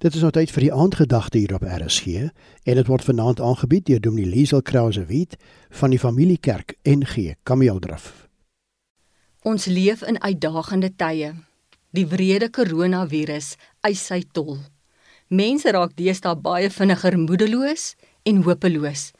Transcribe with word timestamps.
Dit 0.00 0.14
is 0.16 0.22
nou 0.24 0.30
tyd 0.32 0.48
vir 0.48 0.64
die 0.64 0.72
aandgedagte 0.72 1.36
hier 1.36 1.52
op 1.52 1.64
RSG 1.68 2.30
en 2.64 2.78
dit 2.78 2.86
word 2.88 3.04
vanaand 3.04 3.40
aangebied 3.44 3.84
deur 3.84 4.00
Dominee 4.00 4.32
Liesel 4.32 4.62
Krause 4.64 5.02
Wit 5.10 5.36
van 5.76 5.92
die 5.92 5.98
Familiekerk 6.00 6.72
NG 6.88 7.34
Kameeldraf. 7.44 8.06
Ons 9.44 9.68
leef 9.68 10.00
in 10.08 10.16
uitdagende 10.22 10.88
tye. 10.96 11.34
Die 11.92 12.06
wrede 12.08 12.48
koronavirus 12.48 13.58
eis 13.84 14.06
sy 14.08 14.22
tol. 14.32 14.56
Mense 15.28 15.68
raak 15.76 15.92
deesdae 16.00 16.32
baie 16.48 16.72
vinniger 16.72 17.18
moedeloos 17.20 17.90
en 18.24 18.40
hopeloos. 18.48 19.10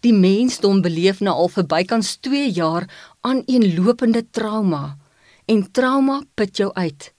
Die 0.00 0.16
mensdom 0.16 0.80
beleef 0.80 1.20
nou 1.20 1.34
al 1.44 1.52
vir 1.52 1.68
bykans 1.74 2.16
2 2.24 2.48
jaar 2.56 2.88
aan 3.20 3.44
'n 3.44 3.74
lopende 3.76 4.24
trauma 4.30 4.96
en 5.44 5.72
trauma 5.72 6.22
put 6.34 6.56
jou 6.56 6.72
uit. 6.72 7.12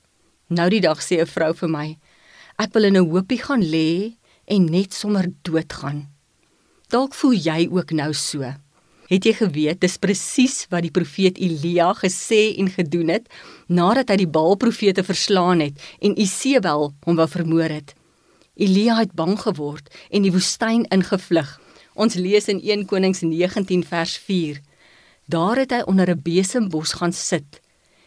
Nou 0.50 0.70
die 0.70 0.82
dag 0.82 0.98
sê 0.98 1.21
'n 1.21 1.30
vrou 1.30 1.54
vir 1.54 1.70
my, 1.70 1.98
Ek 2.61 2.73
wil 2.73 2.83
in 2.83 2.97
'n 2.97 3.09
hoopie 3.09 3.41
gaan 3.41 3.63
lê 3.63 4.13
en 4.45 4.65
net 4.65 4.93
sommer 4.93 5.25
doodgaan. 5.41 6.09
Dalk 6.88 7.13
voel 7.13 7.34
jy 7.34 7.70
ook 7.71 7.91
nou 7.91 8.13
so. 8.13 8.53
Het 9.09 9.26
jy 9.26 9.34
geweet 9.34 9.81
dis 9.81 9.98
presies 9.98 10.66
wat 10.70 10.81
die 10.85 10.91
profeet 10.91 11.38
Elia 11.38 11.93
gesê 11.93 12.55
en 12.57 12.70
gedoen 12.70 13.09
het 13.09 13.27
nadat 13.67 14.09
hy 14.09 14.16
die 14.23 14.29
Baal-profete 14.29 15.03
verslaan 15.03 15.59
het 15.59 15.81
en 15.99 16.20
Isebel 16.20 16.93
hom 17.05 17.16
wou 17.16 17.27
vermoor 17.27 17.70
het? 17.70 17.93
Elia 18.55 18.95
het 18.99 19.13
bang 19.13 19.35
geword 19.40 19.90
en 20.09 20.21
die 20.21 20.31
woestyn 20.31 20.85
ingevlug. 20.93 21.59
Ons 21.93 22.15
lees 22.15 22.48
in 22.48 22.62
1 22.62 22.85
Konings 22.85 23.21
19 23.21 23.84
vers 23.84 24.17
4. 24.17 24.62
Daar 25.26 25.57
het 25.57 25.71
hy 25.71 25.81
onder 25.85 26.09
'n 26.09 26.21
besembos 26.21 26.93
gaan 26.93 27.13
sit 27.13 27.62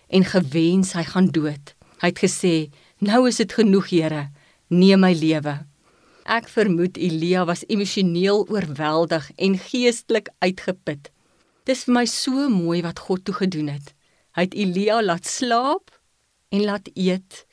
en 0.08 0.24
gewens 0.24 0.92
hy 0.92 1.02
gaan 1.02 1.26
dood. 1.26 1.75
Hy 2.00 2.08
het 2.12 2.18
gesê: 2.18 2.70
"Nou 2.98 3.28
is 3.28 3.36
dit 3.36 3.52
genoeg, 3.52 3.90
Here 3.90 4.30
neem 4.68 5.02
my 5.04 5.12
lewe. 5.14 5.60
Ek 6.26 6.48
vermoed 6.50 6.98
Elia 6.98 7.44
was 7.46 7.64
emosioneel 7.70 8.46
oorweldig 8.50 9.28
en 9.38 9.58
geestelik 9.62 10.32
uitgeput. 10.42 11.10
Dis 11.66 11.84
vir 11.86 11.94
my 11.94 12.04
so 12.10 12.48
mooi 12.50 12.80
wat 12.82 13.02
God 13.06 13.24
toe 13.26 13.34
gedoen 13.34 13.70
het. 13.70 13.92
Hy 14.34 14.46
het 14.48 14.56
Elia 14.58 14.98
laat 15.02 15.26
slaap 15.26 15.94
en 16.50 16.66
laat 16.66 16.90
eet. 16.94 17.46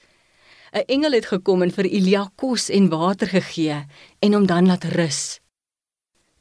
'n 0.73 0.86
Engel 0.89 1.14
het 1.14 1.30
gekom 1.30 1.61
en 1.61 1.71
vir 1.71 1.86
Elia 1.86 2.31
kos 2.36 2.69
en 2.69 2.89
water 2.89 3.30
gegee 3.30 3.86
en 4.19 4.33
hom 4.33 4.45
dan 4.49 4.66
laat 4.66 4.83
rus. 4.97 5.39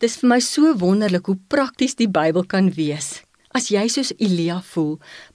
Dis 0.01 0.17
vir 0.17 0.29
my 0.29 0.41
so 0.41 0.73
wonderlik 0.75 1.27
hoe 1.27 1.39
prakties 1.49 1.95
die 1.95 2.09
Bybel 2.09 2.45
kan 2.49 2.73
wees. 2.73 3.23
As 3.53 3.69
jy 3.69 3.85
soos 3.93 4.15
Elia 4.17 4.63
voel, 4.65 4.95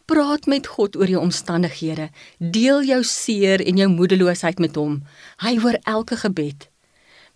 praat 0.10 0.48
met 0.50 0.66
God 0.73 0.96
oor 0.98 1.10
jou 1.12 1.20
omstandighede. 1.22 2.08
Deel 2.42 2.82
jou 2.90 3.04
seer 3.06 3.62
en 3.62 3.78
jou 3.78 3.88
moedeloosheid 3.94 4.58
met 4.64 4.78
hom. 4.80 5.04
Hy 5.46 5.54
hoor 5.62 5.78
elke 5.86 6.18
gebed. 6.23 6.66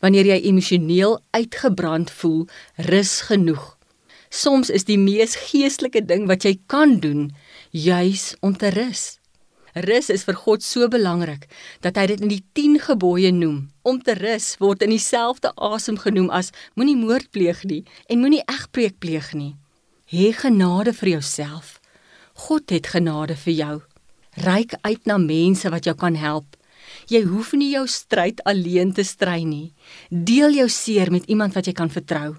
Wanneer 0.02 0.32
jy 0.32 0.40
emosioneel 0.50 1.20
uitgebrand 1.38 2.10
voel, 2.10 2.48
rus 2.90 3.20
genoeg. 3.30 3.78
Soms 4.34 4.74
is 4.74 4.88
die 4.90 4.98
mees 4.98 5.38
geestelike 5.52 6.02
ding 6.08 6.26
wat 6.26 6.48
jy 6.48 6.56
kan 6.72 6.98
doen, 7.04 7.30
juis 7.70 8.32
om 8.42 8.58
te 8.58 8.74
rus. 8.74 9.20
Rus 9.86 10.10
is 10.10 10.26
vir 10.28 10.36
God 10.36 10.66
so 10.66 10.90
belangrik 10.92 11.46
dat 11.86 11.96
hy 12.00 12.10
dit 12.10 12.26
in 12.26 12.32
die 12.34 12.44
10 12.58 12.82
gebooie 12.90 13.30
noem. 13.32 13.68
Om 13.86 14.02
te 14.02 14.18
rus 14.18 14.56
word 14.60 14.82
in 14.82 14.96
dieselfde 14.96 15.54
asem 15.56 16.02
genoem 16.02 16.32
as 16.34 16.50
moenie 16.74 16.98
moord 16.98 17.30
pleeg 17.32 17.62
nie 17.70 17.84
en 18.10 18.26
moenie 18.26 18.42
egbreek 18.50 18.98
pleeg 18.98 19.36
nie. 19.38 19.54
Hê 20.12 20.34
genade 20.36 20.92
vir 20.92 21.10
jouself. 21.10 21.80
God 22.36 22.70
het 22.70 22.90
genade 22.92 23.36
vir 23.40 23.54
jou. 23.54 23.76
Ryk 24.44 24.74
uit 24.84 25.06
na 25.08 25.16
mense 25.18 25.70
wat 25.72 25.86
jou 25.88 25.94
kan 25.96 26.18
help. 26.20 26.58
Jy 27.08 27.22
hoef 27.30 27.54
nie 27.56 27.70
jou 27.72 27.86
stryd 27.88 28.42
alleen 28.44 28.92
te 28.92 29.06
stry 29.08 29.46
nie. 29.48 29.72
Deel 30.10 30.58
jou 30.58 30.66
seer 30.68 31.12
met 31.16 31.30
iemand 31.32 31.56
wat 31.56 31.70
jy 31.70 31.74
kan 31.78 31.92
vertrou. 31.94 32.36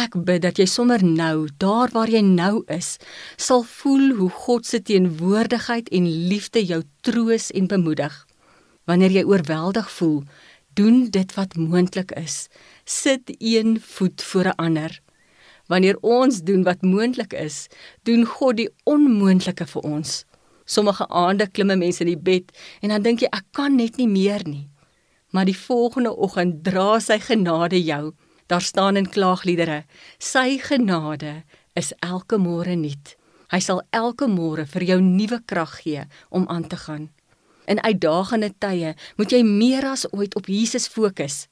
Ek 0.00 0.16
bid 0.16 0.46
dat 0.46 0.56
jy 0.56 0.64
sommer 0.64 1.04
nou, 1.04 1.50
daar 1.60 1.92
waar 1.92 2.08
jy 2.08 2.22
nou 2.24 2.62
is, 2.72 2.96
sal 3.36 3.66
voel 3.68 4.14
hoe 4.16 4.30
God 4.46 4.64
se 4.64 4.80
teenwoordigheid 4.80 5.90
en 5.92 6.06
liefde 6.30 6.62
jou 6.64 6.80
troos 7.04 7.50
en 7.52 7.68
bemoedig. 7.68 8.16
Wanneer 8.88 9.18
jy 9.18 9.26
oorweldig 9.28 9.92
voel, 9.98 10.22
doen 10.72 11.10
dit 11.12 11.36
wat 11.36 11.58
moontlik 11.60 12.16
is. 12.16 12.46
Sit 12.88 13.34
een 13.36 13.76
voet 13.76 14.22
voor 14.22 14.54
'n 14.54 14.56
ander. 14.56 15.00
Wanneer 15.68 15.98
ons 16.00 16.40
doen 16.48 16.64
wat 16.64 16.82
moontlik 16.82 17.34
is, 17.36 17.66
doen 18.08 18.24
God 18.24 18.56
die 18.56 18.70
onmoontlike 18.88 19.66
vir 19.68 19.84
ons. 19.84 20.24
Sommige 20.64 21.06
aande 21.08 21.46
klim 21.48 21.72
mense 21.78 22.04
in 22.04 22.10
die 22.12 22.20
bed 22.20 22.52
en 22.82 22.92
dan 22.92 23.04
dink 23.04 23.22
jy 23.24 23.28
ek 23.32 23.46
kan 23.56 23.76
net 23.76 24.00
nie 24.00 24.08
meer 24.08 24.44
nie. 24.48 24.68
Maar 25.32 25.48
die 25.48 25.56
volgende 25.56 26.14
oggend 26.16 26.62
dra 26.64 26.96
sy 27.04 27.18
genade 27.20 27.80
jou. 27.84 28.14
Daar 28.48 28.64
staan 28.64 28.96
in 28.96 29.08
klaagliedere: 29.08 29.84
Sy 30.18 30.58
genade 30.58 31.42
is 31.76 31.92
elke 32.00 32.40
môre 32.40 32.76
nuut. 32.76 33.16
Hy 33.52 33.60
sal 33.60 33.82
elke 33.92 34.28
môre 34.28 34.64
vir 34.68 34.84
jou 34.84 35.00
nuwe 35.04 35.40
krag 35.44 35.80
gee 35.82 36.04
om 36.28 36.48
aan 36.48 36.66
te 36.68 36.76
gaan. 36.76 37.08
In 37.68 37.80
uitdagende 37.84 38.52
tye 38.60 38.94
moet 39.16 39.32
jy 39.32 39.42
meer 39.44 39.84
as 39.84 40.06
ooit 40.12 40.36
op 40.36 40.48
Jesus 40.48 40.88
fokus. 40.88 41.46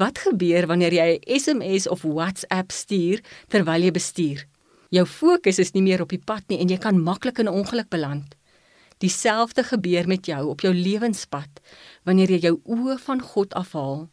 Wat 0.00 0.16
gebeur 0.24 0.64
wanneer 0.66 0.94
jy 0.96 1.10
'n 1.20 1.40
SMS 1.40 1.88
of 1.88 2.02
WhatsApp 2.02 2.72
stuur 2.72 3.20
terwyl 3.48 3.82
jy 3.82 3.90
bestuur? 3.90 4.46
Jou 4.88 5.04
fokus 5.06 5.58
is 5.58 5.72
nie 5.72 5.82
meer 5.82 6.00
op 6.00 6.08
die 6.08 6.24
pad 6.24 6.42
nie 6.48 6.58
en 6.58 6.68
jy 6.68 6.78
kan 6.78 7.02
maklik 7.02 7.38
in 7.38 7.48
'n 7.48 7.52
ongeluk 7.60 7.88
beland. 7.88 8.34
Dieselfde 8.98 9.62
gebeur 9.62 10.06
met 10.08 10.26
jou 10.26 10.48
op 10.48 10.60
jou 10.60 10.74
lewenspad 10.74 11.60
wanneer 12.04 12.30
jy 12.30 12.38
jou 12.38 12.60
oë 12.64 12.98
van 12.98 13.20
God 13.20 13.54
afhaal. 13.54 14.08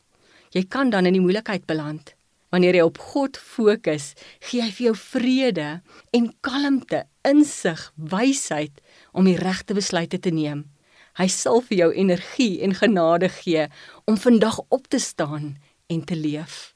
Jy 0.51 0.63
kan 0.67 0.89
dan 0.89 1.05
in 1.05 1.13
die 1.13 1.21
moeilikheid 1.21 1.65
beland. 1.65 2.15
Wanneer 2.49 2.75
jy 2.75 2.81
op 2.81 2.97
God 2.97 3.37
fokus, 3.37 4.13
gee 4.39 4.61
hy 4.61 4.71
vir 4.71 4.85
jou 4.85 4.95
vrede 4.95 5.81
en 6.11 6.33
kalmte, 6.41 7.05
insig, 7.23 7.93
wysheid 7.95 8.81
om 9.13 9.23
die 9.23 9.37
regte 9.37 9.73
besluite 9.73 10.19
te 10.19 10.29
neem. 10.29 10.65
Hy 11.13 11.27
sal 11.27 11.61
vir 11.61 11.77
jou 11.77 11.93
energie 11.93 12.61
en 12.61 12.73
genade 12.73 13.29
gee 13.29 13.67
om 14.05 14.17
vandag 14.17 14.59
op 14.69 14.87
te 14.87 14.99
staan 14.99 15.57
en 15.87 16.03
te 16.03 16.15
leef. 16.15 16.75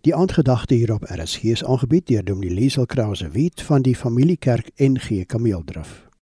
Die 0.00 0.14
aandgedagte 0.14 0.74
hierop 0.74 1.04
RSG 1.04 1.42
is 1.42 1.64
aangebied 1.64 2.06
deur 2.06 2.24
Dominee 2.24 2.54
Liesel 2.54 2.86
Krause 2.86 3.30
Wit 3.30 3.62
van 3.62 3.82
die 3.82 3.96
Familiekerk 3.96 4.70
NG 4.76 5.26
Kameeldraf. 5.26 6.08